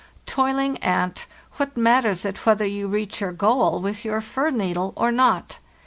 [0.25, 1.27] Toiling ant,
[1.57, 5.59] what matters it whether you reach your goal with your fir needle or not?